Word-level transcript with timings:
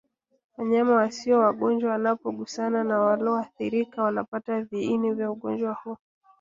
Wanyama 0.57 0.95
wasio 0.95 1.39
wagonjwa 1.39 1.91
wanapogusana 1.91 2.83
na 2.83 2.99
walioathirika 2.99 4.03
wanapata 4.03 4.61
viini 4.61 5.13
vya 5.13 5.31
ugonjwa 5.31 5.73
huu 5.73 5.97